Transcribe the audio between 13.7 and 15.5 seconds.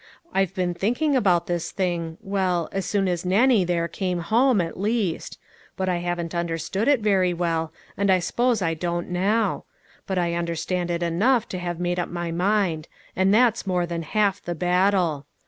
than half the battle.